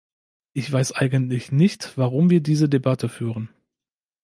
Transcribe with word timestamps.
Ich 0.53 0.71
weiß 0.71 0.93
eigentlich 0.93 1.51
nicht, 1.51 1.95
warum 1.95 2.31
wir 2.31 2.41
diese 2.41 2.67
Debatte 2.67 3.07
führen. 3.07 3.49